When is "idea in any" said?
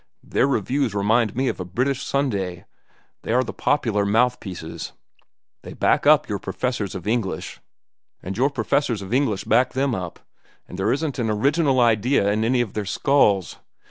11.79-12.61